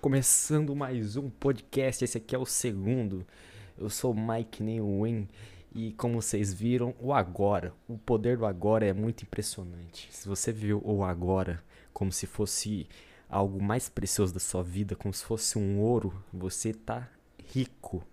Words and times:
Começando 0.00 0.76
mais 0.76 1.16
um 1.16 1.28
podcast, 1.28 2.04
esse 2.04 2.18
aqui 2.18 2.36
é 2.36 2.38
o 2.38 2.46
segundo. 2.46 3.26
Eu 3.76 3.90
sou 3.90 4.14
Mike 4.14 4.62
Neuwin 4.62 5.28
e 5.74 5.92
como 5.94 6.22
vocês 6.22 6.52
viram, 6.52 6.94
o 7.00 7.12
agora, 7.12 7.72
o 7.88 7.98
poder 7.98 8.36
do 8.36 8.46
agora 8.46 8.86
é 8.86 8.92
muito 8.92 9.24
impressionante. 9.24 10.08
Se 10.12 10.28
você 10.28 10.52
viu 10.52 10.80
o 10.84 11.02
agora 11.02 11.62
como 11.92 12.12
se 12.12 12.26
fosse 12.26 12.86
algo 13.28 13.60
mais 13.60 13.88
precioso 13.88 14.32
da 14.32 14.40
sua 14.40 14.62
vida, 14.62 14.94
como 14.94 15.12
se 15.12 15.24
fosse 15.24 15.58
um 15.58 15.80
ouro, 15.80 16.22
você 16.32 16.72
tá 16.72 17.08
rico. 17.52 18.04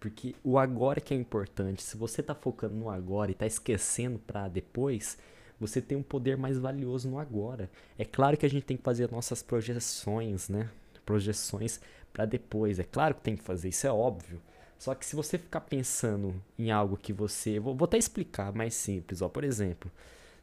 Porque 0.00 0.34
o 0.42 0.58
agora 0.58 1.00
que 1.00 1.12
é 1.12 1.16
importante. 1.16 1.82
Se 1.82 1.96
você 1.96 2.22
tá 2.22 2.34
focando 2.34 2.74
no 2.74 2.88
agora 2.88 3.30
e 3.30 3.34
tá 3.34 3.46
esquecendo 3.46 4.18
para 4.18 4.48
depois, 4.48 5.18
você 5.60 5.80
tem 5.80 5.98
um 5.98 6.02
poder 6.02 6.36
mais 6.36 6.58
valioso 6.58 7.08
no 7.08 7.18
agora. 7.18 7.70
É 7.98 8.04
claro 8.04 8.36
que 8.36 8.46
a 8.46 8.50
gente 8.50 8.64
tem 8.64 8.76
que 8.76 8.82
fazer 8.82 9.10
nossas 9.10 9.42
projeções, 9.42 10.48
né? 10.48 10.70
Projeções 11.04 11.80
para 12.12 12.24
depois. 12.24 12.78
É 12.78 12.84
claro 12.84 13.14
que 13.14 13.22
tem 13.22 13.36
que 13.36 13.42
fazer, 13.42 13.68
isso 13.68 13.86
é 13.86 13.92
óbvio. 13.92 14.40
Só 14.78 14.94
que 14.94 15.04
se 15.04 15.16
você 15.16 15.36
ficar 15.36 15.62
pensando 15.62 16.40
em 16.56 16.70
algo 16.70 16.96
que 16.96 17.12
você. 17.12 17.58
Vou, 17.58 17.74
vou 17.74 17.86
até 17.86 17.98
explicar 17.98 18.52
mais 18.52 18.74
simples. 18.74 19.20
Ó. 19.20 19.28
Por 19.28 19.42
exemplo, 19.42 19.90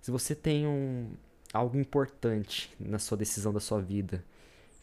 se 0.02 0.12
você 0.12 0.36
tem 0.36 0.68
um, 0.68 1.12
algo 1.54 1.78
importante 1.78 2.74
na 2.80 3.00
sua 3.00 3.18
decisão 3.18 3.54
da 3.54 3.62
sua 3.62 3.82
vida 3.82 4.24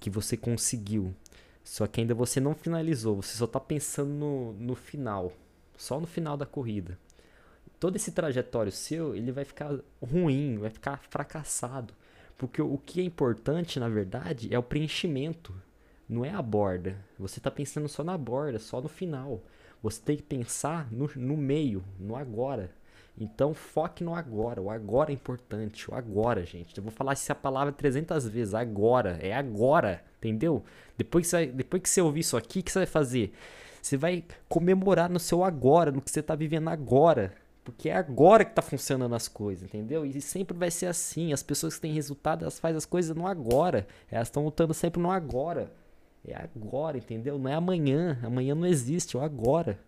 que 0.00 0.08
você 0.08 0.36
conseguiu, 0.36 1.14
só 1.62 1.86
que 1.86 2.00
ainda 2.00 2.14
você 2.14 2.40
não 2.40 2.54
finalizou, 2.54 3.20
você 3.20 3.36
só 3.36 3.44
está 3.44 3.60
pensando 3.60 4.10
no, 4.10 4.52
no 4.54 4.74
final, 4.74 5.32
só 5.76 6.00
no 6.00 6.06
final 6.06 6.36
da 6.36 6.46
corrida 6.46 6.98
todo 7.82 7.96
esse 7.96 8.12
trajetório 8.12 8.70
seu, 8.70 9.12
ele 9.12 9.32
vai 9.32 9.44
ficar 9.44 9.76
ruim, 10.00 10.56
vai 10.56 10.70
ficar 10.70 11.00
fracassado. 11.10 11.92
Porque 12.38 12.62
o 12.62 12.78
que 12.78 13.00
é 13.00 13.04
importante, 13.04 13.80
na 13.80 13.88
verdade, 13.88 14.54
é 14.54 14.56
o 14.56 14.62
preenchimento, 14.62 15.52
não 16.08 16.24
é 16.24 16.30
a 16.30 16.40
borda. 16.40 16.96
Você 17.18 17.40
está 17.40 17.50
pensando 17.50 17.88
só 17.88 18.04
na 18.04 18.16
borda, 18.16 18.60
só 18.60 18.80
no 18.80 18.88
final. 18.88 19.42
Você 19.82 20.00
tem 20.00 20.16
que 20.16 20.22
pensar 20.22 20.92
no, 20.92 21.10
no 21.16 21.36
meio, 21.36 21.82
no 21.98 22.14
agora. 22.14 22.70
Então 23.18 23.52
foque 23.52 24.04
no 24.04 24.14
agora. 24.14 24.62
O 24.62 24.70
agora 24.70 25.10
é 25.10 25.14
importante. 25.14 25.90
O 25.90 25.94
agora, 25.96 26.46
gente. 26.46 26.78
Eu 26.78 26.84
vou 26.84 26.92
falar 26.92 27.14
essa 27.14 27.34
palavra 27.34 27.72
300 27.72 28.28
vezes. 28.28 28.54
Agora. 28.54 29.18
É 29.20 29.32
agora. 29.32 30.04
Entendeu? 30.18 30.62
Depois 30.96 31.24
que 31.24 31.30
você, 31.30 31.46
depois 31.46 31.82
que 31.82 31.88
você 31.88 32.00
ouvir 32.00 32.20
isso 32.20 32.36
aqui, 32.36 32.60
o 32.60 32.62
que 32.62 32.70
você 32.70 32.78
vai 32.78 32.86
fazer? 32.86 33.32
Você 33.82 33.96
vai 33.96 34.24
comemorar 34.48 35.10
no 35.10 35.18
seu 35.18 35.42
agora, 35.42 35.90
no 35.90 36.00
que 36.00 36.12
você 36.12 36.20
está 36.20 36.36
vivendo 36.36 36.68
agora. 36.68 37.41
Porque 37.64 37.88
é 37.88 37.96
agora 37.96 38.44
que 38.44 38.54
tá 38.54 38.62
funcionando 38.62 39.14
as 39.14 39.28
coisas, 39.28 39.64
entendeu? 39.64 40.04
E 40.04 40.20
sempre 40.20 40.56
vai 40.56 40.70
ser 40.70 40.86
assim. 40.86 41.32
As 41.32 41.42
pessoas 41.42 41.76
que 41.76 41.80
têm 41.80 41.92
resultado, 41.92 42.42
elas 42.42 42.58
fazem 42.58 42.76
as 42.76 42.84
coisas 42.84 43.14
no 43.16 43.26
agora. 43.26 43.86
Elas 44.10 44.28
estão 44.28 44.44
lutando 44.44 44.74
sempre 44.74 45.00
no 45.00 45.10
agora. 45.10 45.72
É 46.26 46.34
agora, 46.36 46.98
entendeu? 46.98 47.38
Não 47.38 47.50
é 47.50 47.54
amanhã. 47.54 48.18
Amanhã 48.22 48.54
não 48.54 48.66
existe, 48.66 49.16
é 49.16 49.20
o 49.20 49.22
agora. 49.22 49.78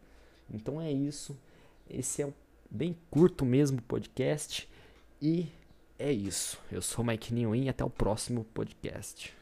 Então 0.52 0.80
é 0.80 0.90
isso. 0.90 1.36
Esse 1.90 2.22
é 2.22 2.26
um 2.26 2.32
bem 2.70 2.96
curto 3.10 3.44
mesmo 3.44 3.82
podcast. 3.82 4.68
E 5.20 5.48
é 5.98 6.12
isso. 6.12 6.58
Eu 6.70 6.80
sou 6.80 7.04
o 7.04 7.06
Mike 7.06 7.34
Ninho 7.34 7.54
e 7.54 7.68
até 7.68 7.84
o 7.84 7.90
próximo 7.90 8.44
podcast. 8.54 9.34